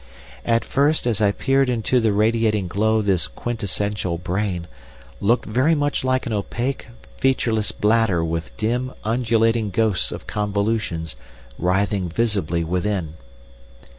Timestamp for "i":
1.21-1.31